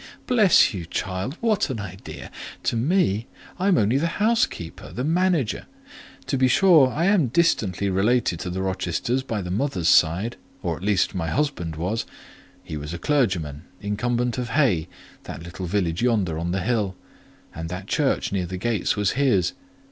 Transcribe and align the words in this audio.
Bless 0.25 0.73
you, 0.73 0.85
child; 0.87 1.37
what 1.41 1.69
an 1.69 1.79
idea! 1.79 2.31
To 2.63 2.75
me! 2.75 3.27
I 3.59 3.67
am 3.67 3.77
only 3.77 3.99
the 3.99 4.15
housekeeper—the 4.19 5.03
manager. 5.03 5.67
To 6.25 6.37
be 6.39 6.47
sure 6.47 6.87
I 6.91 7.05
am 7.05 7.27
distantly 7.27 7.87
related 7.87 8.39
to 8.39 8.49
the 8.49 8.63
Rochesters 8.63 9.21
by 9.21 9.43
the 9.43 9.51
mother's 9.51 9.89
side, 9.89 10.37
or 10.63 10.75
at 10.75 10.81
least 10.81 11.13
my 11.13 11.27
husband 11.27 11.75
was; 11.75 12.07
he 12.63 12.77
was 12.77 12.95
a 12.95 12.97
clergyman, 12.97 13.65
incumbent 13.79 14.39
of 14.39 14.49
Hay—that 14.49 15.43
little 15.43 15.67
village 15.67 16.01
yonder 16.01 16.39
on 16.39 16.51
the 16.51 16.61
hill—and 16.61 17.69
that 17.69 17.85
church 17.85 18.31
near 18.31 18.47
the 18.47 18.57
gates 18.57 18.95
was 18.95 19.11
his. 19.11 19.53